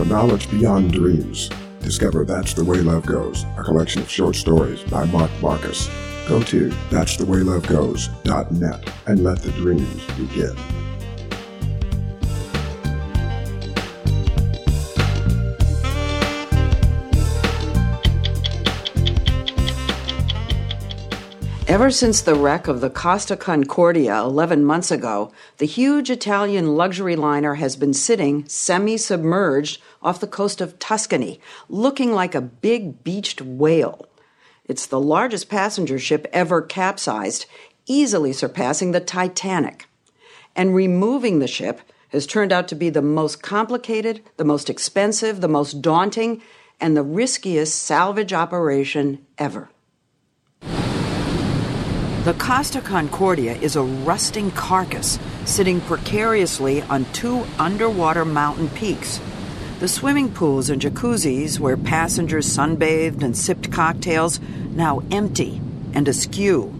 for 0.00 0.06
knowledge 0.06 0.50
beyond 0.50 0.92
dreams. 0.92 1.50
Discover 1.82 2.24
That's 2.24 2.54
the 2.54 2.64
Way 2.64 2.78
Love 2.78 3.04
Goes, 3.04 3.44
a 3.58 3.62
collection 3.62 4.00
of 4.00 4.08
short 4.08 4.34
stories 4.34 4.82
by 4.84 5.04
Mark 5.04 5.30
Marcus. 5.42 5.90
Go 6.26 6.42
to 6.44 6.70
that'sthewaylovegoes.net 6.88 8.92
and 9.06 9.22
let 9.22 9.42
the 9.42 9.52
dreams 9.52 10.06
begin. 10.16 10.56
Ever 21.70 21.92
since 21.92 22.20
the 22.20 22.34
wreck 22.34 22.66
of 22.66 22.80
the 22.80 22.90
Costa 22.90 23.36
Concordia 23.36 24.18
11 24.18 24.64
months 24.64 24.90
ago, 24.90 25.30
the 25.58 25.66
huge 25.66 26.10
Italian 26.10 26.74
luxury 26.74 27.14
liner 27.14 27.54
has 27.54 27.76
been 27.76 27.94
sitting 27.94 28.44
semi 28.48 28.96
submerged 28.96 29.80
off 30.02 30.20
the 30.20 30.26
coast 30.26 30.60
of 30.60 30.78
Tuscany, 30.78 31.40
looking 31.68 32.12
like 32.12 32.34
a 32.34 32.40
big 32.40 33.04
beached 33.04 33.40
whale. 33.40 34.06
It's 34.64 34.86
the 34.86 35.00
largest 35.00 35.48
passenger 35.48 35.98
ship 35.98 36.26
ever 36.32 36.62
capsized, 36.62 37.46
easily 37.86 38.32
surpassing 38.32 38.92
the 38.92 39.00
Titanic. 39.00 39.88
And 40.54 40.74
removing 40.74 41.38
the 41.38 41.48
ship 41.48 41.80
has 42.10 42.26
turned 42.26 42.52
out 42.52 42.68
to 42.68 42.74
be 42.74 42.90
the 42.90 43.02
most 43.02 43.42
complicated, 43.42 44.22
the 44.36 44.44
most 44.44 44.70
expensive, 44.70 45.40
the 45.40 45.48
most 45.48 45.82
daunting, 45.82 46.42
and 46.80 46.96
the 46.96 47.02
riskiest 47.02 47.82
salvage 47.82 48.32
operation 48.32 49.24
ever. 49.38 49.70
The 52.24 52.34
Costa 52.38 52.80
Concordia 52.80 53.54
is 53.56 53.76
a 53.76 53.82
rusting 53.82 54.50
carcass 54.50 55.18
sitting 55.46 55.80
precariously 55.80 56.82
on 56.82 57.06
two 57.12 57.44
underwater 57.58 58.24
mountain 58.24 58.68
peaks. 58.68 59.20
The 59.80 59.88
swimming 59.88 60.34
pools 60.34 60.68
and 60.68 60.82
jacuzzis 60.82 61.58
where 61.58 61.78
passengers 61.78 62.46
sunbathed 62.46 63.22
and 63.22 63.34
sipped 63.34 63.72
cocktails 63.72 64.38
now 64.72 65.02
empty 65.10 65.58
and 65.94 66.06
askew. 66.06 66.78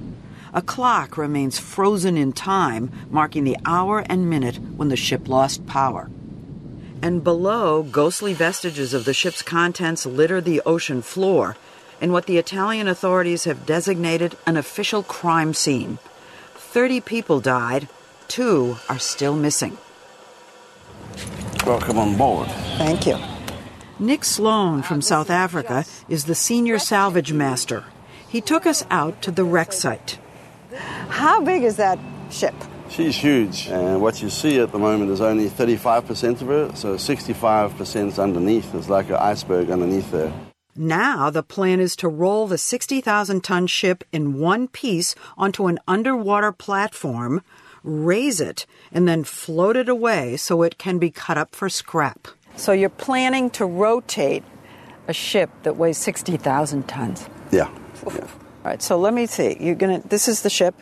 A 0.52 0.60
clock 0.60 1.16
remains 1.16 1.58
frozen 1.58 2.18
in 2.18 2.34
time, 2.34 2.92
marking 3.08 3.44
the 3.44 3.56
hour 3.64 4.00
and 4.00 4.28
minute 4.28 4.58
when 4.76 4.90
the 4.90 4.96
ship 4.96 5.28
lost 5.28 5.66
power. 5.66 6.10
And 7.00 7.24
below, 7.24 7.82
ghostly 7.84 8.34
vestiges 8.34 8.92
of 8.92 9.06
the 9.06 9.14
ship's 9.14 9.40
contents 9.40 10.04
litter 10.04 10.42
the 10.42 10.60
ocean 10.66 11.00
floor 11.00 11.56
in 12.02 12.12
what 12.12 12.26
the 12.26 12.36
Italian 12.36 12.86
authorities 12.86 13.44
have 13.44 13.64
designated 13.64 14.36
an 14.46 14.58
official 14.58 15.02
crime 15.02 15.54
scene. 15.54 15.98
Thirty 16.54 17.00
people 17.00 17.40
died, 17.40 17.88
two 18.28 18.76
are 18.90 18.98
still 18.98 19.36
missing. 19.36 19.78
Welcome 21.66 21.98
on 21.98 22.16
board. 22.16 22.48
Thank 22.78 23.06
you. 23.06 23.18
Nick 23.98 24.24
Sloane 24.24 24.82
from 24.82 25.02
South 25.02 25.28
Africa 25.28 25.84
is 26.08 26.24
the 26.24 26.34
senior 26.34 26.78
salvage 26.78 27.32
master. 27.32 27.84
He 28.26 28.40
took 28.40 28.64
us 28.64 28.84
out 28.90 29.20
to 29.22 29.30
the 29.30 29.44
wreck 29.44 29.72
site. 29.72 30.18
How 31.08 31.42
big 31.42 31.62
is 31.62 31.76
that 31.76 31.98
ship? 32.30 32.54
She's 32.88 33.16
huge, 33.16 33.68
and 33.68 34.00
what 34.00 34.22
you 34.22 34.30
see 34.30 34.58
at 34.58 34.72
the 34.72 34.78
moment 34.78 35.10
is 35.10 35.20
only 35.20 35.48
35% 35.48 36.40
of 36.40 36.48
her, 36.48 36.72
so 36.74 36.96
65% 36.96 38.22
underneath. 38.22 38.72
There's 38.72 38.88
like 38.88 39.10
an 39.10 39.16
iceberg 39.16 39.70
underneath 39.70 40.10
there. 40.10 40.32
Now 40.74 41.30
the 41.30 41.42
plan 41.42 41.78
is 41.78 41.94
to 41.96 42.08
roll 42.08 42.46
the 42.46 42.56
60,000 42.56 43.42
ton 43.44 43.66
ship 43.66 44.02
in 44.12 44.38
one 44.38 44.66
piece 44.66 45.14
onto 45.36 45.66
an 45.66 45.78
underwater 45.86 46.52
platform, 46.52 47.42
raise 47.82 48.40
it, 48.40 48.66
and 48.92 49.06
then 49.08 49.24
float 49.24 49.76
it 49.76 49.88
away 49.88 50.36
so 50.36 50.62
it 50.62 50.78
can 50.78 50.98
be 50.98 51.10
cut 51.10 51.38
up 51.38 51.54
for 51.54 51.68
scrap. 51.68 52.28
So 52.56 52.72
you're 52.72 52.88
planning 52.90 53.50
to 53.50 53.64
rotate 53.64 54.44
a 55.08 55.12
ship 55.12 55.50
that 55.62 55.76
weighs 55.76 55.98
60,000 55.98 56.86
tons. 56.88 57.28
Yeah. 57.50 57.70
yeah. 58.06 58.20
All 58.20 58.28
right, 58.64 58.82
so 58.82 58.98
let 58.98 59.14
me 59.14 59.26
see. 59.26 59.56
You're 59.58 59.74
going 59.74 60.02
to 60.02 60.08
this 60.08 60.28
is 60.28 60.42
the 60.42 60.50
ship. 60.50 60.74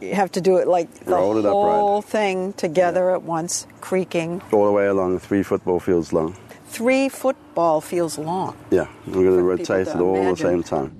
You 0.00 0.14
have 0.14 0.32
to 0.32 0.40
do 0.40 0.56
it 0.56 0.66
like 0.66 0.92
the 1.04 1.12
Roll 1.12 1.38
it 1.38 1.44
whole 1.44 1.98
upright. 1.98 2.10
thing 2.10 2.52
together 2.54 3.12
at 3.12 3.22
once, 3.22 3.66
creaking. 3.80 4.42
All 4.52 4.66
the 4.66 4.72
way 4.72 4.86
along, 4.86 5.20
three 5.20 5.42
football 5.44 5.78
fields 5.78 6.12
long. 6.12 6.36
Three 6.66 7.08
football 7.08 7.80
feels 7.80 8.18
long. 8.18 8.56
Yeah, 8.70 8.88
we're 9.06 9.24
going 9.24 9.36
to 9.36 9.42
rotate 9.42 9.86
it 9.86 9.96
all 9.96 10.16
at 10.16 10.30
the 10.30 10.36
same 10.36 10.62
time. 10.62 10.96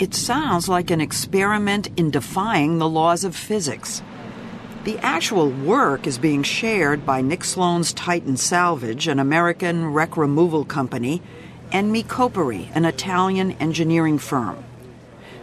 It 0.00 0.14
sounds 0.14 0.66
like 0.66 0.90
an 0.90 1.02
experiment 1.02 1.90
in 1.94 2.10
defying 2.10 2.78
the 2.78 2.88
laws 2.88 3.22
of 3.22 3.36
physics. 3.36 4.00
The 4.84 4.96
actual 5.00 5.50
work 5.50 6.06
is 6.06 6.16
being 6.16 6.42
shared 6.42 7.04
by 7.04 7.20
Nick 7.20 7.44
Sloane's 7.44 7.92
Titan 7.92 8.38
Salvage, 8.38 9.08
an 9.08 9.18
American 9.18 9.92
wreck 9.92 10.16
removal 10.16 10.64
company, 10.64 11.20
and 11.70 11.94
Micoperi, 11.94 12.70
an 12.74 12.86
Italian 12.86 13.52
engineering 13.60 14.16
firm. 14.16 14.64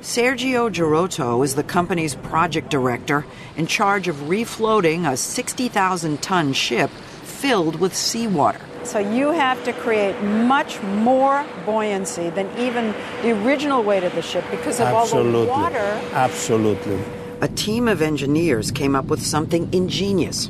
Sergio 0.02 0.72
Girotto 0.72 1.46
is 1.46 1.54
the 1.54 1.62
company's 1.62 2.16
project 2.16 2.72
director 2.72 3.28
in 3.58 3.68
charge 3.68 4.08
of 4.08 4.16
refloating 4.16 5.08
a 5.08 5.16
60,000 5.16 6.20
ton 6.20 6.52
ship 6.54 6.90
filled 7.22 7.80
with 7.80 7.96
seawater. 7.96 8.67
So 8.88 9.00
you 9.00 9.32
have 9.32 9.62
to 9.66 9.74
create 9.74 10.18
much 10.24 10.82
more 10.82 11.46
buoyancy 11.66 12.30
than 12.30 12.50
even 12.58 12.96
the 13.22 13.32
original 13.46 13.84
weight 13.84 14.06
of 14.06 14.16
the 14.16 14.22
ship 14.22 14.46
because 14.50 14.80
of 14.80 14.88
all 14.88 15.06
the 15.06 15.18
Absolutely. 15.18 15.48
water. 15.48 16.02
Absolutely. 16.14 17.00
A 17.42 17.50
team 17.50 17.90
of 17.90 18.02
engineers 18.02 18.72
came 18.72 18.96
up 18.96 19.06
with 19.08 19.22
something 19.22 19.68
ingenious 19.74 20.50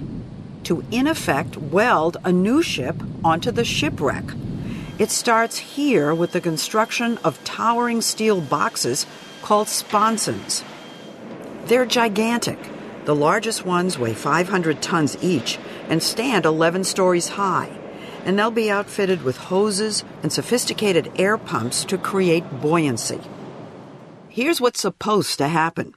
to, 0.65 0.85
in 0.91 1.07
effect, 1.07 1.57
weld 1.57 2.17
a 2.23 2.31
new 2.31 2.61
ship 2.61 2.95
onto 3.23 3.49
the 3.49 3.65
shipwreck. 3.65 4.25
It 4.99 5.09
starts 5.09 5.57
here 5.57 6.13
with 6.13 6.31
the 6.31 6.39
construction 6.39 7.17
of 7.23 7.43
towering 7.43 8.01
steel 8.01 8.39
boxes 8.39 9.07
called 9.41 9.67
sponsons. 9.67 10.63
They're 11.65 11.87
gigantic. 11.87 12.59
The 13.05 13.15
largest 13.15 13.65
ones 13.65 13.97
weigh 13.97 14.13
500 14.13 14.79
tons 14.79 15.17
each 15.23 15.57
and 15.89 16.03
stand 16.03 16.45
11 16.45 16.83
stories 16.83 17.29
high. 17.29 17.76
And 18.27 18.37
they'll 18.37 18.51
be 18.51 18.69
outfitted 18.69 19.23
with 19.23 19.37
hoses 19.37 20.03
and 20.21 20.31
sophisticated 20.31 21.11
air 21.15 21.37
pumps 21.39 21.83
to 21.85 21.97
create 21.97 22.43
buoyancy. 22.61 23.21
Here's 24.27 24.61
what's 24.61 24.81
supposed 24.81 25.39
to 25.39 25.47
happen. 25.47 25.95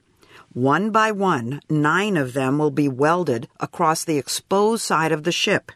One 0.53 0.91
by 0.91 1.11
one, 1.11 1.61
nine 1.69 2.17
of 2.17 2.33
them 2.33 2.57
will 2.57 2.71
be 2.71 2.89
welded 2.89 3.47
across 3.59 4.03
the 4.03 4.17
exposed 4.17 4.83
side 4.83 5.11
of 5.11 5.23
the 5.23 5.31
ship. 5.31 5.71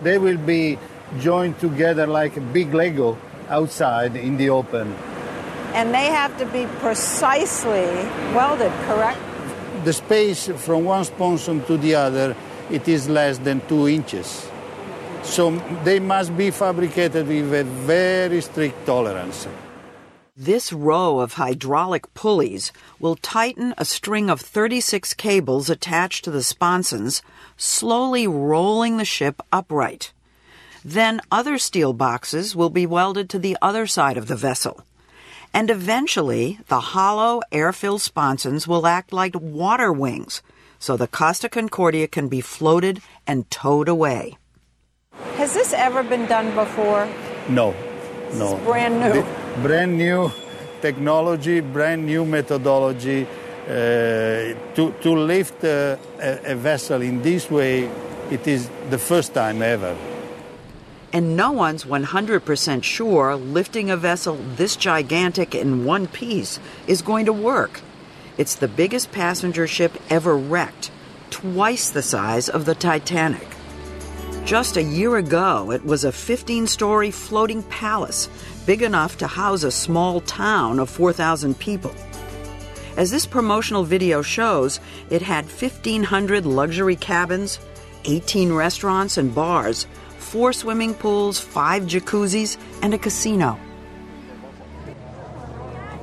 They 0.00 0.18
will 0.18 0.38
be 0.38 0.78
joined 1.18 1.60
together 1.60 2.06
like 2.06 2.36
a 2.36 2.40
big 2.40 2.72
Lego 2.72 3.18
outside 3.48 4.16
in 4.16 4.36
the 4.36 4.50
open. 4.50 4.94
And 5.74 5.94
they 5.94 6.06
have 6.06 6.36
to 6.38 6.46
be 6.46 6.66
precisely 6.80 7.86
welded, 8.34 8.72
correct? 8.86 9.20
The 9.84 9.92
space 9.92 10.48
from 10.48 10.84
one 10.84 11.04
sponson 11.04 11.62
to 11.66 11.76
the 11.76 11.94
other, 11.94 12.36
it 12.70 12.88
is 12.88 13.08
less 13.08 13.38
than 13.38 13.60
two 13.68 13.88
inches. 13.88 14.49
So 15.22 15.50
they 15.84 16.00
must 16.00 16.36
be 16.36 16.50
fabricated 16.50 17.28
with 17.28 17.54
a 17.54 17.64
very 17.64 18.40
strict 18.40 18.86
tolerance. 18.86 19.46
This 20.36 20.72
row 20.72 21.20
of 21.20 21.34
hydraulic 21.34 22.12
pulleys 22.14 22.72
will 22.98 23.16
tighten 23.16 23.74
a 23.76 23.84
string 23.84 24.30
of 24.30 24.40
36 24.40 25.12
cables 25.14 25.68
attached 25.68 26.24
to 26.24 26.30
the 26.30 26.42
sponsons, 26.42 27.20
slowly 27.58 28.26
rolling 28.26 28.96
the 28.96 29.04
ship 29.04 29.42
upright. 29.52 30.12
Then 30.82 31.20
other 31.30 31.58
steel 31.58 31.92
boxes 31.92 32.56
will 32.56 32.70
be 32.70 32.86
welded 32.86 33.28
to 33.30 33.38
the 33.38 33.58
other 33.60 33.86
side 33.86 34.16
of 34.16 34.28
the 34.28 34.36
vessel. 34.36 34.82
And 35.52 35.68
eventually, 35.68 36.58
the 36.68 36.80
hollow 36.80 37.42
air 37.52 37.72
filled 37.72 38.00
sponsons 38.00 38.66
will 38.66 38.86
act 38.86 39.12
like 39.12 39.34
water 39.38 39.92
wings, 39.92 40.40
so 40.78 40.96
the 40.96 41.08
Costa 41.08 41.50
Concordia 41.50 42.08
can 42.08 42.28
be 42.28 42.40
floated 42.40 43.02
and 43.26 43.50
towed 43.50 43.88
away. 43.88 44.38
Has 45.36 45.54
this 45.54 45.72
ever 45.72 46.02
been 46.02 46.26
done 46.26 46.54
before? 46.54 47.08
No, 47.48 47.74
no. 48.34 48.56
brand 48.58 49.00
new. 49.00 49.12
The- 49.12 49.40
brand 49.62 49.98
new 49.98 50.30
technology, 50.80 51.60
brand 51.60 52.06
new 52.06 52.24
methodology. 52.24 53.26
Uh, 53.66 54.54
to, 54.74 54.94
to 55.00 55.12
lift 55.12 55.62
uh, 55.62 55.96
a, 56.18 56.52
a 56.52 56.54
vessel 56.56 57.02
in 57.02 57.22
this 57.22 57.50
way, 57.50 57.84
it 58.30 58.46
is 58.46 58.68
the 58.88 58.98
first 58.98 59.32
time 59.34 59.62
ever. 59.62 59.96
And 61.12 61.36
no 61.36 61.52
one's 61.52 61.84
100% 61.84 62.82
sure 62.82 63.36
lifting 63.36 63.90
a 63.90 63.96
vessel 63.96 64.36
this 64.56 64.76
gigantic 64.76 65.54
in 65.54 65.84
one 65.84 66.06
piece 66.06 66.58
is 66.86 67.02
going 67.02 67.26
to 67.26 67.32
work. 67.32 67.80
It's 68.38 68.54
the 68.54 68.68
biggest 68.68 69.12
passenger 69.12 69.66
ship 69.66 69.98
ever 70.08 70.36
wrecked, 70.36 70.90
twice 71.30 71.90
the 71.90 72.02
size 72.02 72.48
of 72.48 72.64
the 72.64 72.74
Titanic. 72.74 73.49
Just 74.44 74.76
a 74.76 74.82
year 74.82 75.16
ago, 75.16 75.70
it 75.70 75.84
was 75.84 76.02
a 76.02 76.10
15 76.10 76.66
story 76.66 77.10
floating 77.10 77.62
palace, 77.64 78.28
big 78.66 78.82
enough 78.82 79.18
to 79.18 79.26
house 79.26 79.62
a 79.62 79.70
small 79.70 80.20
town 80.22 80.78
of 80.80 80.90
4,000 80.90 81.56
people. 81.58 81.94
As 82.96 83.10
this 83.10 83.26
promotional 83.26 83.84
video 83.84 84.22
shows, 84.22 84.80
it 85.08 85.22
had 85.22 85.44
1,500 85.44 86.44
luxury 86.46 86.96
cabins, 86.96 87.60
18 88.06 88.52
restaurants 88.52 89.16
and 89.18 89.34
bars, 89.34 89.86
four 90.18 90.52
swimming 90.52 90.94
pools, 90.94 91.38
five 91.38 91.84
jacuzzis, 91.84 92.56
and 92.82 92.92
a 92.92 92.98
casino. 92.98 93.58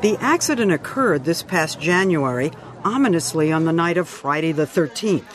The 0.02 0.16
accident 0.22 0.72
occurred 0.72 1.26
this 1.26 1.44
past 1.44 1.82
January, 1.82 2.52
ominously 2.86 3.52
on 3.52 3.66
the 3.66 3.74
night 3.74 3.98
of 3.98 4.08
Friday 4.08 4.54
the 4.54 4.66
13th. 4.66 5.26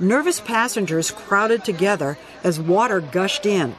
Nervous 0.00 0.40
passengers 0.40 1.12
crowded 1.12 1.64
together 1.64 2.18
as 2.42 2.58
water 2.58 3.00
gushed 3.00 3.46
in. 3.46 3.76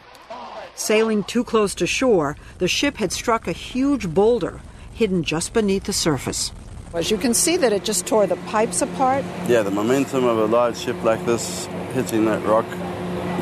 Sailing 0.76 1.24
too 1.26 1.44
close 1.44 1.76
to 1.76 1.86
shore, 1.86 2.38
the 2.58 2.70
ship 2.70 2.98
had 2.98 3.12
struck 3.12 3.48
a 3.48 3.52
huge 3.52 4.08
boulder 4.14 4.62
hidden 4.94 5.24
just 5.24 5.52
beneath 5.52 5.84
the 5.84 5.94
surface. 5.94 6.54
As 6.94 7.12
you 7.12 7.18
can 7.18 7.34
see 7.34 7.58
that 7.58 7.74
it 7.74 7.84
just 7.84 8.08
tore 8.08 8.26
the 8.28 8.38
pipes 8.48 8.82
apart. 8.82 9.26
Yeah, 9.48 9.62
the 9.64 9.72
momentum 9.72 10.24
of 10.24 10.38
a 10.38 10.46
large 10.46 10.78
ship 10.78 10.96
like 11.04 11.26
this 11.26 11.66
hitting 11.92 12.24
that 12.26 12.42
rock, 12.46 12.66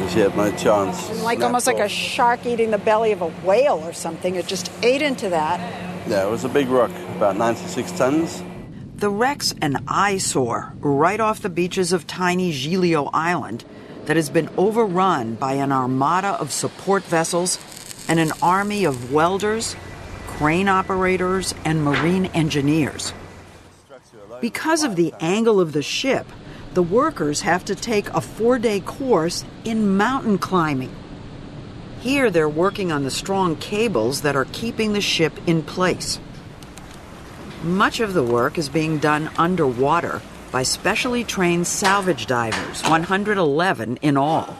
she 0.09 0.19
had 0.21 0.35
no 0.35 0.51
chance. 0.53 1.09
Like 1.21 1.37
Snapped 1.37 1.43
almost 1.43 1.67
like 1.67 1.77
a 1.77 1.87
shark 1.87 2.43
eating 2.47 2.71
the 2.71 2.79
belly 2.79 3.11
of 3.11 3.21
a 3.21 3.27
whale 3.45 3.79
or 3.83 3.93
something. 3.93 4.33
It 4.33 4.47
just 4.47 4.71
ate 4.81 5.03
into 5.03 5.29
that. 5.29 5.59
Yeah, 6.09 6.25
it 6.25 6.31
was 6.31 6.43
a 6.43 6.49
big 6.49 6.69
rock, 6.69 6.89
about 7.17 7.37
96 7.37 7.91
tons. 7.91 8.43
The 9.03 9.09
wreck's 9.09 9.53
an 9.61 9.83
eyesore 9.85 10.71
right 10.79 11.19
off 11.19 11.41
the 11.41 11.49
beaches 11.49 11.91
of 11.91 12.07
tiny 12.07 12.53
Giglio 12.53 13.09
Island 13.13 13.65
that 14.05 14.15
has 14.15 14.29
been 14.29 14.49
overrun 14.55 15.35
by 15.35 15.55
an 15.55 15.73
armada 15.73 16.29
of 16.39 16.53
support 16.53 17.03
vessels 17.03 17.59
and 18.07 18.17
an 18.17 18.31
army 18.41 18.85
of 18.85 19.11
welders, 19.11 19.75
crane 20.25 20.69
operators, 20.69 21.53
and 21.65 21.83
marine 21.83 22.27
engineers. 22.27 23.11
Because 24.39 24.85
of 24.85 24.95
the 24.95 25.13
angle 25.19 25.59
of 25.59 25.73
the 25.73 25.83
ship, 25.83 26.25
the 26.73 26.81
workers 26.81 27.41
have 27.41 27.65
to 27.65 27.75
take 27.75 28.07
a 28.11 28.21
four 28.21 28.57
day 28.57 28.79
course 28.79 29.43
in 29.65 29.97
mountain 29.97 30.37
climbing. 30.37 30.95
Here 31.99 32.31
they're 32.31 32.47
working 32.47 32.89
on 32.89 33.03
the 33.03 33.11
strong 33.11 33.57
cables 33.57 34.21
that 34.21 34.37
are 34.37 34.47
keeping 34.53 34.93
the 34.93 35.01
ship 35.01 35.33
in 35.45 35.61
place. 35.61 36.21
Much 37.63 38.01
of 38.01 38.13
the 38.13 38.23
work 38.23 38.57
is 38.57 38.67
being 38.67 38.97
done 38.97 39.29
underwater 39.37 40.21
by 40.51 40.63
specially 40.63 41.23
trained 41.23 41.65
salvage 41.65 42.25
divers, 42.25 42.83
111 42.83 43.97
in 44.01 44.17
all. 44.17 44.57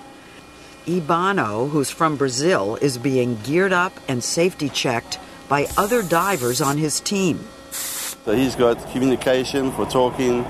Ibano, 0.86 1.70
who's 1.70 1.92
from 1.92 2.16
Brazil, 2.16 2.78
is 2.78 2.98
being 2.98 3.38
geared 3.44 3.74
up 3.74 3.92
and 4.08 4.24
safety 4.24 4.70
checked 4.70 5.20
by 5.50 5.68
other 5.76 6.02
divers 6.02 6.62
on 6.62 6.78
his 6.78 7.02
team. 7.02 7.46
So 7.72 8.32
he's 8.32 8.56
got 8.56 8.90
communication 8.94 9.74
for 9.74 9.86
talking, 9.86 10.46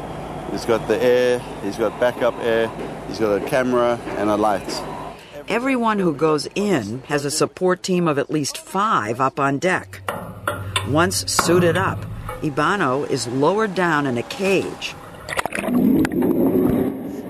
he's 0.51 0.65
got 0.65 0.87
the 0.87 1.01
air, 1.01 1.39
he's 1.63 1.77
got 1.77 1.99
backup 1.99 2.35
air, 2.35 2.67
he's 3.07 3.17
got 3.17 3.41
a 3.41 3.45
camera 3.47 3.99
and 4.17 4.29
a 4.29 4.37
light. 4.37 4.83
Everyone 5.47 5.97
who 5.97 6.13
goes 6.13 6.47
in 6.53 7.01
has 7.07 7.25
a 7.25 7.31
support 7.31 7.81
team 7.81 8.07
of 8.07 8.19
at 8.19 8.29
least 8.29 8.59
five 8.59 9.19
up 9.19 9.39
on 9.39 9.57
deck. 9.57 10.01
Once 10.87 11.31
suited 11.31 11.75
up, 11.75 12.05
Ibano 12.43 13.09
is 13.09 13.25
lowered 13.25 13.73
down 13.73 14.05
in 14.05 14.17
a 14.17 14.23
cage. 14.23 14.93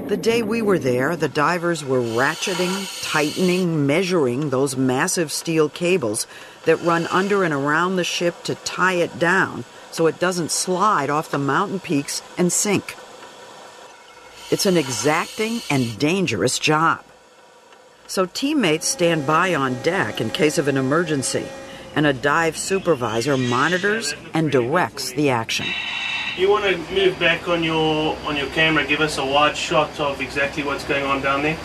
The 0.07 0.17
day 0.17 0.41
we 0.41 0.61
were 0.61 0.79
there, 0.79 1.15
the 1.15 1.29
divers 1.29 1.85
were 1.85 2.01
ratcheting, 2.01 3.03
tightening, 3.03 3.85
measuring 3.85 4.49
those 4.49 4.75
massive 4.75 5.31
steel 5.31 5.69
cables 5.69 6.25
that 6.65 6.81
run 6.81 7.05
under 7.07 7.43
and 7.43 7.53
around 7.53 7.95
the 7.95 8.03
ship 8.03 8.43
to 8.45 8.55
tie 8.55 8.93
it 8.93 9.19
down 9.19 9.65
so 9.91 10.07
it 10.07 10.19
doesn't 10.19 10.49
slide 10.49 11.11
off 11.11 11.29
the 11.29 11.37
mountain 11.37 11.79
peaks 11.79 12.23
and 12.37 12.51
sink. 12.51 12.95
It's 14.49 14.65
an 14.65 14.77
exacting 14.77 15.61
and 15.69 15.97
dangerous 15.99 16.57
job. 16.57 17.03
So 18.07 18.25
teammates 18.25 18.87
stand 18.87 19.27
by 19.27 19.53
on 19.53 19.81
deck 19.83 20.19
in 20.19 20.31
case 20.31 20.57
of 20.57 20.67
an 20.67 20.77
emergency, 20.77 21.45
and 21.95 22.05
a 22.05 22.13
dive 22.13 22.57
supervisor 22.57 23.37
monitors 23.37 24.13
and 24.33 24.51
directs 24.51 25.11
the 25.13 25.29
action. 25.29 25.67
You 26.37 26.49
want 26.49 26.65
to 26.65 26.77
move 26.93 27.19
back 27.19 27.47
on 27.47 27.63
your 27.63 28.17
on 28.25 28.35
your 28.35 28.47
camera, 28.47 28.85
give 28.85 29.01
us 29.01 29.17
a 29.17 29.25
wide 29.25 29.55
shot 29.55 29.99
of 29.99 30.19
exactly 30.19 30.63
what's 30.63 30.83
going 30.83 31.05
on 31.05 31.21
down 31.21 31.43
there. 31.43 31.57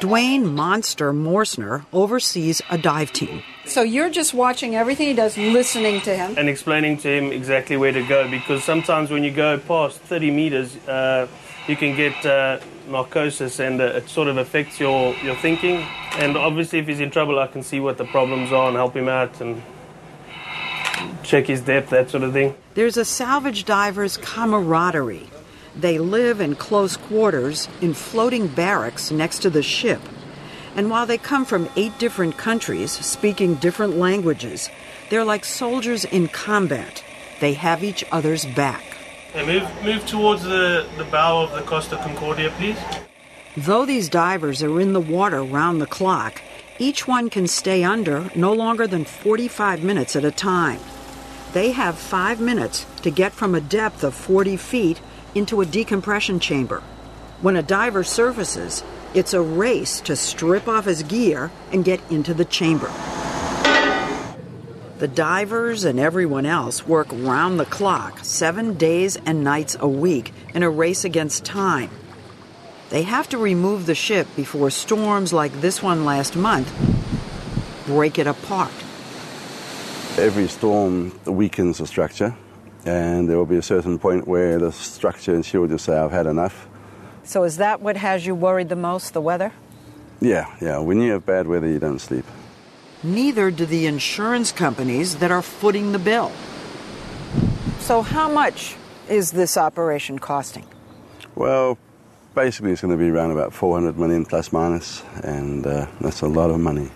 Dwayne 0.00 0.52
Monster 0.52 1.12
Morsner 1.12 1.84
oversees 1.92 2.60
a 2.70 2.76
dive 2.78 3.12
team. 3.12 3.42
So 3.66 3.82
you're 3.82 4.10
just 4.10 4.34
watching 4.34 4.74
everything 4.74 5.06
he 5.06 5.14
does, 5.14 5.38
listening 5.38 6.00
to 6.00 6.16
him. 6.16 6.34
and 6.36 6.48
explaining 6.48 6.96
to 6.98 7.08
him 7.08 7.30
exactly 7.30 7.76
where 7.76 7.92
to 7.92 8.02
go 8.04 8.28
because 8.28 8.64
sometimes 8.64 9.10
when 9.10 9.22
you 9.22 9.30
go 9.30 9.58
past 9.58 10.00
30 10.00 10.32
meters, 10.32 10.76
uh, 10.88 11.28
you 11.68 11.76
can 11.76 11.94
get 11.94 12.26
uh, 12.26 12.58
narcosis 12.86 13.60
and 13.60 13.80
it 13.80 14.08
sort 14.08 14.28
of 14.28 14.36
affects 14.36 14.80
your, 14.80 15.14
your 15.16 15.34
thinking. 15.36 15.76
And 16.18 16.36
obviously, 16.36 16.78
if 16.78 16.86
he's 16.86 17.00
in 17.00 17.10
trouble, 17.10 17.38
I 17.38 17.46
can 17.46 17.62
see 17.62 17.80
what 17.80 17.98
the 17.98 18.04
problems 18.04 18.52
are 18.52 18.68
and 18.68 18.76
help 18.76 18.96
him 18.96 19.08
out 19.08 19.40
and 19.40 19.62
check 21.22 21.46
his 21.46 21.60
depth, 21.60 21.90
that 21.90 22.10
sort 22.10 22.22
of 22.22 22.32
thing. 22.32 22.54
There's 22.74 22.96
a 22.96 23.04
salvage 23.04 23.64
diver's 23.64 24.16
camaraderie. 24.16 25.28
They 25.74 25.98
live 25.98 26.40
in 26.40 26.54
close 26.56 26.96
quarters 26.96 27.68
in 27.80 27.94
floating 27.94 28.46
barracks 28.46 29.10
next 29.10 29.40
to 29.40 29.50
the 29.50 29.62
ship. 29.62 30.00
And 30.76 30.90
while 30.90 31.06
they 31.06 31.18
come 31.18 31.44
from 31.44 31.68
eight 31.76 31.98
different 31.98 32.36
countries, 32.36 32.92
speaking 32.92 33.56
different 33.56 33.96
languages, 33.96 34.70
they're 35.10 35.24
like 35.24 35.44
soldiers 35.44 36.04
in 36.04 36.28
combat. 36.28 37.04
They 37.40 37.54
have 37.54 37.82
each 37.82 38.04
other's 38.12 38.46
back. 38.46 38.91
Okay, 39.34 39.46
move, 39.46 39.82
move 39.82 40.06
towards 40.06 40.42
the, 40.42 40.86
the 40.98 41.04
bow 41.04 41.42
of 41.42 41.52
the 41.52 41.62
Costa 41.62 41.96
Concordia, 41.96 42.50
please. 42.58 42.76
Though 43.56 43.86
these 43.86 44.10
divers 44.10 44.62
are 44.62 44.78
in 44.78 44.92
the 44.92 45.00
water 45.00 45.42
round 45.42 45.80
the 45.80 45.86
clock, 45.86 46.42
each 46.78 47.08
one 47.08 47.30
can 47.30 47.46
stay 47.46 47.82
under 47.82 48.30
no 48.34 48.52
longer 48.52 48.86
than 48.86 49.06
45 49.06 49.82
minutes 49.82 50.16
at 50.16 50.24
a 50.26 50.30
time. 50.30 50.80
They 51.54 51.72
have 51.72 51.96
five 51.96 52.40
minutes 52.40 52.84
to 53.00 53.10
get 53.10 53.32
from 53.32 53.54
a 53.54 53.60
depth 53.62 54.04
of 54.04 54.14
40 54.14 54.58
feet 54.58 55.00
into 55.34 55.62
a 55.62 55.66
decompression 55.66 56.38
chamber. 56.38 56.82
When 57.40 57.56
a 57.56 57.62
diver 57.62 58.04
surfaces, 58.04 58.84
it's 59.14 59.32
a 59.32 59.40
race 59.40 60.02
to 60.02 60.14
strip 60.14 60.68
off 60.68 60.84
his 60.84 61.02
gear 61.02 61.50
and 61.72 61.86
get 61.86 62.00
into 62.10 62.34
the 62.34 62.44
chamber. 62.44 62.92
The 65.02 65.08
divers 65.08 65.84
and 65.84 65.98
everyone 65.98 66.46
else 66.46 66.86
work 66.86 67.08
round 67.10 67.58
the 67.58 67.64
clock, 67.64 68.20
seven 68.22 68.74
days 68.74 69.16
and 69.26 69.42
nights 69.42 69.76
a 69.80 69.88
week, 69.88 70.32
in 70.54 70.62
a 70.62 70.70
race 70.70 71.04
against 71.04 71.44
time. 71.44 71.90
They 72.90 73.02
have 73.02 73.28
to 73.30 73.38
remove 73.38 73.86
the 73.86 73.96
ship 73.96 74.28
before 74.36 74.70
storms 74.70 75.32
like 75.32 75.60
this 75.60 75.82
one 75.82 76.04
last 76.04 76.36
month 76.36 76.72
break 77.84 78.16
it 78.16 78.28
apart. 78.28 78.70
Every 80.18 80.46
storm 80.46 81.18
weakens 81.24 81.78
the 81.78 81.86
structure, 81.88 82.36
and 82.86 83.28
there 83.28 83.36
will 83.36 83.44
be 83.44 83.56
a 83.56 83.62
certain 83.62 83.98
point 83.98 84.28
where 84.28 84.60
the 84.60 84.70
structure 84.70 85.34
and 85.34 85.44
she 85.44 85.58
will 85.58 85.66
just 85.66 85.84
say, 85.84 85.96
I've 85.96 86.12
had 86.12 86.28
enough. 86.28 86.68
So 87.24 87.42
is 87.42 87.56
that 87.56 87.80
what 87.80 87.96
has 87.96 88.24
you 88.24 88.36
worried 88.36 88.68
the 88.68 88.76
most, 88.76 89.14
the 89.14 89.20
weather? 89.20 89.52
Yeah, 90.20 90.46
yeah, 90.60 90.78
when 90.78 91.00
you 91.00 91.10
have 91.10 91.26
bad 91.26 91.48
weather, 91.48 91.66
you 91.66 91.80
don't 91.80 91.98
sleep. 91.98 92.24
Neither 93.02 93.50
do 93.50 93.66
the 93.66 93.86
insurance 93.86 94.52
companies 94.52 95.16
that 95.16 95.30
are 95.30 95.42
footing 95.42 95.92
the 95.92 95.98
bill. 95.98 96.30
So 97.80 98.02
how 98.02 98.30
much 98.30 98.76
is 99.08 99.32
this 99.32 99.56
operation 99.56 100.20
costing? 100.20 100.64
Well, 101.34 101.78
basically, 102.34 102.72
it's 102.72 102.80
going 102.80 102.92
to 102.92 102.96
be 102.96 103.10
around 103.10 103.32
about 103.32 103.52
400 103.52 103.98
million 103.98 104.24
plus 104.24 104.52
minus, 104.52 105.02
and 105.24 105.66
uh, 105.66 105.86
that's 106.00 106.20
a 106.20 106.28
lot 106.28 106.50
of 106.50 106.60
money. 106.60 106.90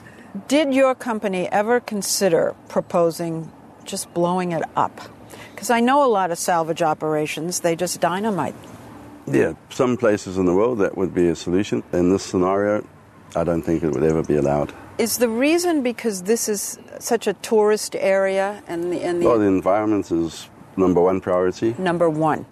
Did 0.48 0.74
your 0.74 0.94
company 0.94 1.48
ever 1.50 1.80
consider 1.80 2.54
proposing 2.68 3.50
just 3.84 4.12
blowing 4.14 4.52
it 4.52 4.62
up? 4.76 5.00
Because 5.52 5.70
I 5.70 5.80
know 5.80 6.04
a 6.04 6.10
lot 6.10 6.30
of 6.30 6.38
salvage 6.38 6.82
operations, 6.82 7.60
they 7.60 7.74
just 7.74 8.00
dynamite. 8.00 8.54
Yeah, 9.26 9.54
some 9.70 9.96
places 9.96 10.38
in 10.38 10.46
the 10.46 10.54
world 10.54 10.78
that 10.78 10.96
would 10.96 11.14
be 11.14 11.28
a 11.28 11.34
solution. 11.34 11.82
In 11.92 12.10
this 12.10 12.22
scenario, 12.22 12.86
I 13.34 13.42
don't 13.42 13.62
think 13.62 13.82
it 13.82 13.90
would 13.90 14.04
ever 14.04 14.22
be 14.22 14.36
allowed. 14.36 14.72
Is 14.98 15.18
the 15.18 15.28
reason 15.28 15.82
because 15.82 16.22
this 16.22 16.48
is 16.48 16.78
such 17.00 17.26
a 17.26 17.34
tourist 17.34 17.94
area 17.96 18.62
and 18.66 18.90
the, 18.90 19.02
and 19.02 19.20
the 19.20 19.26
Well, 19.26 19.38
the 19.38 19.44
environment 19.44 20.10
is 20.10 20.48
number 20.76 21.02
one 21.02 21.20
priority. 21.20 21.74
number 21.78 22.08
one? 22.08 22.46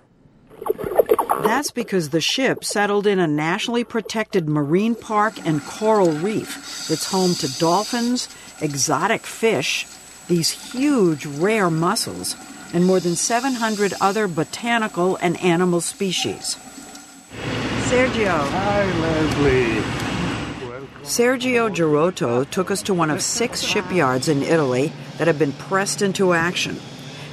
That's 1.42 1.70
because 1.70 2.10
the 2.10 2.20
ship 2.20 2.64
settled 2.64 3.06
in 3.06 3.18
a 3.18 3.26
nationally 3.26 3.84
protected 3.84 4.48
marine 4.48 4.94
park 4.94 5.34
and 5.46 5.62
coral 5.64 6.12
reef 6.12 6.86
that's 6.88 7.10
home 7.10 7.34
to 7.36 7.58
dolphins, 7.58 8.28
exotic 8.60 9.22
fish, 9.22 9.86
these 10.28 10.50
huge 10.50 11.24
rare 11.26 11.70
mussels, 11.70 12.36
and 12.74 12.84
more 12.84 13.00
than 13.00 13.16
700 13.16 13.94
other 14.00 14.28
botanical 14.28 15.16
and 15.16 15.40
animal 15.42 15.80
species. 15.80 16.56
Sergio. 17.88 18.38
Hi, 18.50 18.84
Leslie. 19.00 20.13
Sergio 21.04 21.68
Girotto 21.68 22.48
took 22.50 22.70
us 22.70 22.82
to 22.82 22.94
one 22.94 23.10
of 23.10 23.22
six 23.22 23.60
shipyards 23.60 24.26
in 24.26 24.42
Italy 24.42 24.92
that 25.18 25.26
have 25.26 25.38
been 25.38 25.52
pressed 25.52 26.02
into 26.02 26.32
action. 26.32 26.80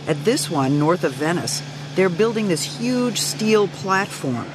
At 0.08 0.24
this 0.26 0.50
one, 0.50 0.78
north 0.78 1.04
of 1.04 1.14
Venice, 1.14 1.64
they're 1.96 2.10
building 2.10 2.48
this 2.48 2.78
huge 2.80 3.20
steel 3.20 3.68
platform. 3.70 4.48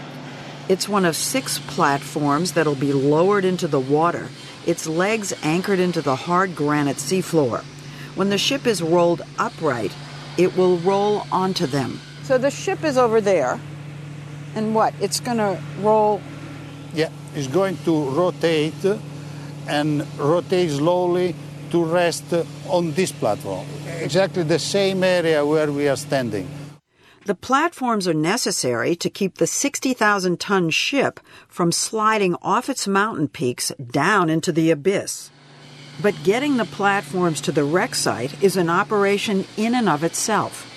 It's 0.69 0.89
one 0.89 1.05
of 1.05 1.17
six 1.17 1.59
platforms 1.59 2.53
that'll 2.53 2.75
be 2.75 2.93
lowered 2.93 3.45
into 3.45 3.67
the 3.67 3.81
water 3.81 4.29
its 4.67 4.87
legs 4.87 5.33
anchored 5.43 5.79
into 5.79 6.03
the 6.03 6.17
hard 6.17 6.57
granite 6.57 6.97
seafloor. 6.97 7.63
When 8.17 8.31
the 8.31 8.39
ship 8.39 8.67
is 8.67 8.83
rolled 8.83 9.23
upright, 9.39 9.93
it 10.37 10.57
will 10.57 10.79
roll 10.79 11.27
onto 11.31 11.67
them. 11.67 12.01
So 12.25 12.37
the 12.37 12.51
ship 12.51 12.83
is 12.83 12.99
over 12.99 13.21
there, 13.21 13.61
and 14.55 14.75
what? 14.75 14.93
It's 15.01 15.21
going 15.21 15.39
to 15.39 15.63
roll. 15.81 16.21
Yeah, 16.93 17.11
it's 17.37 17.49
going 17.49 17.76
to 17.85 18.11
rotate 18.11 18.85
and 19.69 20.07
rotate 20.19 20.71
slowly 20.71 21.35
to 21.71 21.85
rest 21.85 22.25
on 22.66 22.93
this 22.93 23.12
platform. 23.12 23.66
Exactly 24.00 24.43
the 24.43 24.59
same 24.59 25.05
area 25.05 25.45
where 25.45 25.71
we 25.71 25.87
are 25.87 25.97
standing. 25.97 26.49
The 27.26 27.35
platforms 27.35 28.09
are 28.09 28.14
necessary 28.14 28.97
to 28.97 29.11
keep 29.11 29.37
the 29.37 29.47
60,000 29.47 30.40
ton 30.40 30.71
ship 30.71 31.21
from 31.49 31.73
sliding 31.73 32.37
off 32.40 32.71
its 32.71 32.88
mountain 32.88 33.28
peaks 33.28 33.71
down 33.90 34.31
into 34.31 34.50
the 34.50 34.71
abyss. 34.71 35.31
But 36.00 36.14
getting 36.25 36.57
the 36.57 36.64
platforms 36.64 37.40
to 37.43 37.52
the 37.52 37.64
wreck 37.64 37.95
site 37.95 38.43
is 38.43 38.57
an 38.57 38.71
operation 38.71 39.45
in 39.57 39.75
and 39.75 39.88
of 39.88 40.05
itself. 40.05 40.71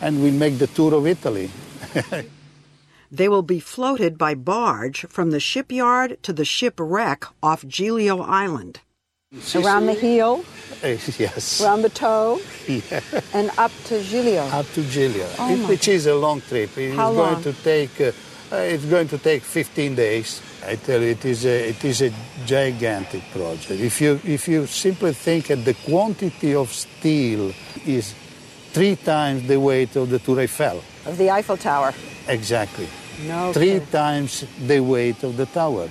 And 0.00 0.22
we 0.22 0.30
make 0.30 0.58
the 0.58 0.66
tour 0.68 0.94
of 0.94 1.06
Italy. 1.06 1.50
They 3.10 3.28
will 3.28 3.42
be 3.42 3.60
floated 3.60 4.18
by 4.18 4.34
barge 4.34 5.06
from 5.08 5.30
the 5.30 5.40
shipyard 5.40 6.18
to 6.22 6.32
the 6.32 6.44
shipwreck 6.44 7.24
off 7.42 7.66
Giglio 7.66 8.20
Island. 8.20 8.80
Around 9.54 9.86
the 9.86 9.92
heel, 9.94 10.44
yes. 11.18 11.60
around 11.60 11.82
the 11.82 11.90
toe, 11.90 12.40
Yeah. 12.66 13.00
and 13.34 13.50
up 13.58 13.72
to 13.84 14.02
Giglio. 14.02 14.42
Up 14.44 14.66
to 14.72 14.82
Giglio, 14.82 15.28
Oh 15.38 15.52
it- 15.52 15.68
which 15.68 15.86
is 15.88 16.06
a 16.06 16.14
long 16.14 16.40
trip. 16.40 16.70
It's 16.78 16.96
How 16.96 17.12
going 17.12 17.34
long? 17.34 17.42
to 17.42 17.52
take. 17.52 18.00
Uh, 18.00 18.12
uh, 18.50 18.56
it's 18.56 18.86
going 18.86 19.06
to 19.08 19.18
take 19.18 19.42
15 19.42 19.94
days. 19.94 20.40
I 20.66 20.76
tell 20.76 21.02
you, 21.02 21.08
it 21.08 21.24
is 21.26 21.44
a 21.44 21.68
it 21.68 21.84
is 21.84 22.00
a 22.00 22.10
gigantic 22.46 23.22
project. 23.30 23.80
If 23.80 24.00
you 24.00 24.18
if 24.24 24.48
you 24.48 24.66
simply 24.66 25.12
think 25.12 25.48
that 25.48 25.62
the 25.64 25.74
quantity 25.74 26.54
of 26.54 26.72
steel 26.72 27.52
is 27.86 28.14
three 28.72 28.96
times 28.96 29.46
the 29.46 29.60
weight 29.60 29.94
of 29.96 30.08
the 30.08 30.18
Tour 30.18 30.40
Eiffel, 30.40 30.82
Of 31.08 31.18
the 31.18 31.30
Eiffel 31.30 31.56
Tower. 31.56 31.92
exactly. 32.28 32.86
No. 33.26 33.52
Three 33.52 33.72
kidding. 33.80 33.86
times 33.88 34.44
the 34.64 34.78
weight 34.80 35.22
of 35.24 35.36
the 35.36 35.46
tower. 35.46 35.88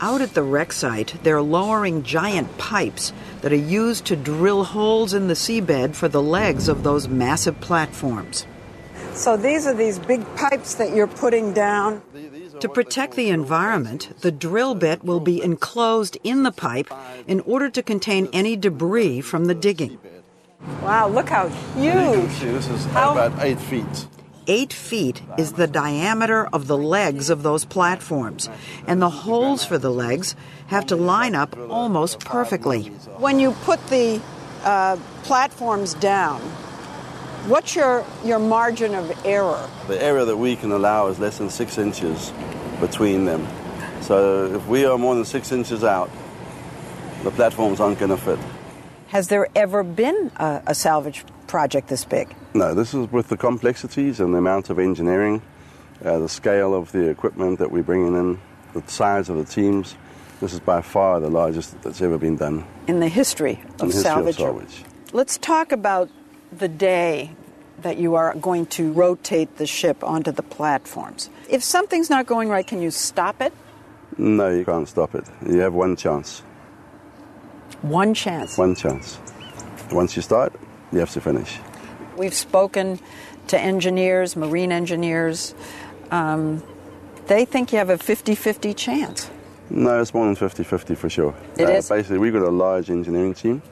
Out 0.00 0.20
at 0.20 0.34
the 0.34 0.42
wreck 0.42 0.72
site, 0.72 1.14
they're 1.22 1.42
lowering 1.42 2.02
giant 2.02 2.56
pipes 2.56 3.12
that 3.42 3.52
are 3.52 3.56
used 3.56 4.04
to 4.06 4.16
drill 4.16 4.64
holes 4.64 5.12
in 5.12 5.28
the 5.28 5.34
seabed 5.34 5.94
for 5.94 6.08
the 6.08 6.22
legs 6.22 6.68
of 6.68 6.82
those 6.82 7.06
massive 7.08 7.60
platforms. 7.60 8.46
So 9.12 9.36
these 9.36 9.66
are 9.66 9.74
these 9.74 9.98
big 9.98 10.24
pipes 10.36 10.74
that 10.74 10.94
you're 10.94 11.06
putting 11.06 11.52
down. 11.52 12.02
To 12.60 12.68
protect 12.68 13.14
the 13.14 13.28
environment, 13.30 14.10
the 14.20 14.32
drill 14.32 14.74
bit 14.74 15.04
will 15.04 15.20
be 15.20 15.42
enclosed 15.42 16.16
in 16.24 16.42
the 16.44 16.52
pipe 16.52 16.90
in 17.26 17.40
order 17.40 17.68
to 17.70 17.82
contain 17.82 18.28
any 18.32 18.56
debris 18.56 19.20
from 19.20 19.44
the 19.46 19.54
digging. 19.54 19.98
Wow, 20.82 21.08
look 21.08 21.28
how 21.28 21.44
You 21.78 21.90
can 21.92 22.20
huge. 22.22 22.30
see 22.38 22.46
this 22.50 22.68
is 22.68 22.84
How- 22.86 23.12
about 23.12 23.32
eight 23.44 23.60
feet. 23.60 24.06
Eight 24.46 24.72
feet 24.72 25.22
is 25.38 25.52
the 25.52 25.66
diameter 25.66 26.46
of 26.52 26.66
the 26.66 26.76
legs 26.76 27.30
of 27.30 27.42
those 27.42 27.64
platforms, 27.64 28.50
and 28.86 29.00
the 29.00 29.08
holes 29.08 29.64
for 29.64 29.78
the 29.78 29.90
legs 29.90 30.36
have 30.66 30.86
to 30.86 30.96
line 30.96 31.34
up 31.34 31.56
almost 31.70 32.20
perfectly. 32.20 32.84
When 33.18 33.38
you 33.38 33.52
put 33.52 33.84
the 33.88 34.20
uh, 34.62 34.98
platforms 35.22 35.94
down, 35.94 36.40
what's 37.48 37.74
your, 37.74 38.04
your 38.22 38.38
margin 38.38 38.94
of 38.94 39.10
error? 39.24 39.66
The 39.88 40.02
error 40.02 40.26
that 40.26 40.36
we 40.36 40.56
can 40.56 40.72
allow 40.72 41.06
is 41.08 41.18
less 41.18 41.38
than 41.38 41.48
six 41.48 41.78
inches 41.78 42.32
between 42.80 43.24
them. 43.24 43.46
So 44.02 44.54
if 44.54 44.66
we 44.66 44.84
are 44.84 44.98
more 44.98 45.14
than 45.14 45.24
six 45.24 45.52
inches 45.52 45.84
out, 45.84 46.10
the 47.22 47.30
platforms 47.30 47.80
aren't 47.80 47.98
going 47.98 48.10
to 48.10 48.18
fit. 48.18 48.38
Has 49.08 49.28
there 49.28 49.48
ever 49.54 49.82
been 49.82 50.30
a, 50.36 50.62
a 50.66 50.74
salvage 50.74 51.24
project 51.54 51.86
this 51.86 52.04
big? 52.04 52.34
No, 52.52 52.74
this 52.74 52.94
is 52.94 53.12
with 53.12 53.28
the 53.28 53.36
complexities 53.36 54.18
and 54.18 54.34
the 54.34 54.38
amount 54.38 54.70
of 54.70 54.80
engineering, 54.80 55.40
uh, 56.04 56.18
the 56.18 56.28
scale 56.28 56.74
of 56.74 56.90
the 56.90 57.08
equipment 57.08 57.60
that 57.60 57.70
we're 57.70 57.84
bringing 57.84 58.16
in, 58.16 58.40
the 58.72 58.82
size 58.90 59.28
of 59.28 59.36
the 59.36 59.44
teams. 59.44 59.94
This 60.40 60.52
is 60.52 60.58
by 60.58 60.82
far 60.82 61.20
the 61.20 61.30
largest 61.30 61.80
that's 61.82 62.02
ever 62.02 62.18
been 62.18 62.36
done 62.36 62.66
in 62.88 62.98
the 62.98 63.06
history 63.06 63.60
of 63.74 63.78
the 63.78 63.84
history 63.86 64.02
salvage. 64.02 64.34
of 64.34 64.40
salvage. 64.40 64.84
Let's 65.12 65.38
talk 65.38 65.70
about 65.70 66.10
the 66.50 66.66
day 66.66 67.30
that 67.82 67.98
you 67.98 68.16
are 68.16 68.34
going 68.34 68.66
to 68.78 68.90
rotate 68.90 69.56
the 69.56 69.66
ship 69.66 70.02
onto 70.02 70.32
the 70.32 70.42
platforms. 70.42 71.30
If 71.48 71.62
something's 71.62 72.10
not 72.10 72.26
going 72.26 72.48
right, 72.48 72.66
can 72.66 72.82
you 72.82 72.90
stop 72.90 73.40
it? 73.40 73.52
No, 74.18 74.48
you 74.48 74.64
can't 74.64 74.88
stop 74.88 75.14
it. 75.14 75.24
You 75.46 75.60
have 75.60 75.72
one 75.72 75.94
chance. 75.94 76.40
One 77.82 78.12
chance. 78.12 78.58
One 78.58 78.74
chance. 78.74 79.20
Once 79.92 80.16
you 80.16 80.22
start, 80.22 80.53
you 80.94 81.00
have 81.00 81.10
to 81.10 81.20
finish. 81.20 81.58
We've 82.16 82.34
spoken 82.34 83.00
to 83.48 83.58
engineers, 83.58 84.36
marine 84.36 84.72
engineers. 84.72 85.54
Um, 86.10 86.62
they 87.26 87.44
think 87.44 87.72
you 87.72 87.78
have 87.78 87.90
a 87.90 87.98
50 87.98 88.34
50 88.34 88.74
chance. 88.74 89.30
No, 89.70 90.00
it's 90.00 90.12
more 90.12 90.26
than 90.26 90.36
50-50 90.36 90.96
for 90.96 91.08
sure. 91.08 91.34
It 91.56 91.64
uh, 91.64 91.72
is? 91.72 91.88
Basically, 91.88 92.18
we've 92.18 92.32
got 92.32 92.42
a 92.42 92.50
large 92.50 92.90
engineering 92.90 93.34
team. 93.34 93.62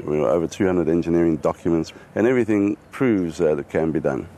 We've 0.00 0.20
got 0.20 0.30
over 0.30 0.46
200 0.46 0.88
engineering 0.88 1.36
documents, 1.36 1.92
and 2.14 2.26
everything 2.26 2.76
proves 2.90 3.38
that 3.38 3.58
it 3.58 3.68
can 3.68 3.92
be 3.92 4.00
done. 4.00 4.28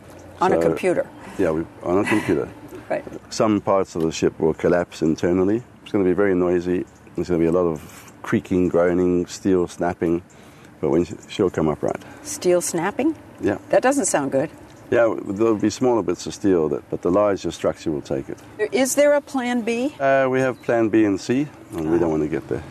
On 0.40 0.52
a 0.52 0.60
computer. 0.60 1.08
Yeah, 1.38 1.50
we, 1.50 1.64
on 1.82 2.04
a 2.04 2.08
computer. 2.08 2.48
Right. 2.88 3.04
Some 3.30 3.60
parts 3.60 3.96
of 3.96 4.00
the 4.00 4.10
ship 4.10 4.40
will 4.40 4.54
collapse 4.54 5.02
internally. 5.02 5.62
It's 5.82 5.92
going 5.92 6.02
to 6.02 6.08
be 6.08 6.14
very 6.14 6.34
noisy. 6.34 6.86
There's 7.14 7.28
going 7.28 7.38
to 7.38 7.44
be 7.44 7.44
a 7.44 7.52
lot 7.52 7.66
of 7.66 8.14
creaking, 8.22 8.70
groaning, 8.70 9.26
steel 9.26 9.68
snapping, 9.68 10.22
but 10.80 10.90
when 10.90 11.04
she'll 11.28 11.50
come 11.50 11.68
upright. 11.68 12.00
Steel 12.22 12.60
snapping? 12.60 13.14
Yeah, 13.40 13.58
That 13.70 13.82
doesn't 13.82 14.06
sound 14.06 14.32
good. 14.32 14.50
yeah. 14.90 15.14
There'll 15.22 15.54
be 15.56 15.70
smaller 15.70 16.02
bits 16.02 16.26
of 16.26 16.34
steel, 16.34 16.68
that, 16.70 16.88
but 16.90 17.02
the 17.02 17.10
larger 17.10 17.50
structure 17.50 17.90
will 17.90 18.02
take 18.02 18.28
it. 18.28 18.38
Is 18.72 18.94
there 18.94 19.14
a 19.14 19.20
plan 19.20 19.62
B? 19.62 19.94
Uh, 20.00 20.26
we 20.30 20.40
have 20.40 20.60
Plan 20.62 20.88
B 20.88 21.04
and 21.04 21.20
C, 21.20 21.46
and 21.72 21.90
we 21.92 21.98
don't 21.98 22.10
want 22.10 22.22
to 22.22 22.28
get 22.28 22.48
there. 22.48 22.62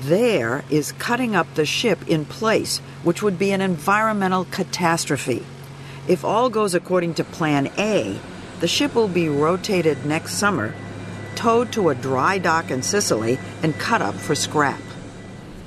There 0.00 0.64
is 0.70 0.92
cutting 0.92 1.34
up 1.36 1.46
the 1.54 1.64
ship 1.64 2.08
in 2.08 2.24
place, 2.24 2.78
which 3.04 3.22
would 3.22 3.38
be 3.38 3.52
an 3.52 3.60
environmental 3.60 4.44
catastrophe. 4.46 5.44
If 6.08 6.24
all 6.24 6.50
goes 6.50 6.74
according 6.74 7.14
to 7.14 7.24
Plan 7.24 7.70
A, 7.78 8.18
the 8.60 8.68
ship 8.68 8.94
will 8.94 9.08
be 9.08 9.28
rotated 9.28 10.04
next 10.04 10.34
summer, 10.34 10.74
towed 11.36 11.72
to 11.72 11.88
a 11.88 11.94
dry 11.94 12.38
dock 12.38 12.70
in 12.70 12.82
Sicily, 12.82 13.38
and 13.62 13.78
cut 13.78 14.02
up 14.02 14.14
for 14.14 14.34
scrap. 14.34 14.80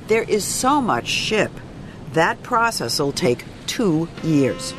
There 0.07 0.23
is 0.23 0.45
so 0.45 0.81
much 0.81 1.05
ship, 1.05 1.51
that 2.13 2.41
process 2.41 2.99
will 2.99 3.11
take 3.11 3.43
two 3.65 4.07
years. 4.23 4.73